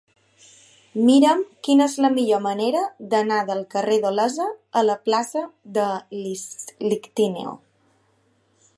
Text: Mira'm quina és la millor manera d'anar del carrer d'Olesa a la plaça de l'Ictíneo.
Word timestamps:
Mira'm 1.09 1.43
quina 1.67 1.85
és 1.91 1.97
la 2.05 2.11
millor 2.15 2.41
manera 2.45 2.81
d'anar 3.13 3.39
del 3.51 3.63
carrer 3.75 3.99
d'Olesa 4.07 4.49
a 4.81 4.85
la 4.89 4.99
plaça 5.11 5.47
de 5.77 5.89
l'Ictíneo. 6.23 7.59